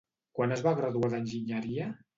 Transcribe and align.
Quan 0.39 0.55
es 0.55 0.63
va 0.69 0.73
graduar 0.81 1.13
d'Enginyeria? 1.15 1.97